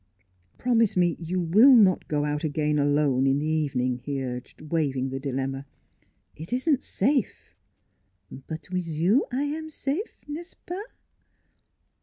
[0.57, 5.09] "Promise me you will not go out again alone in the evening," he urged, waiving
[5.09, 5.67] the dilemma."
[6.35, 7.55] It isn't safe.""
[8.47, 10.87] But wiz you I am safe n'est ce pas?"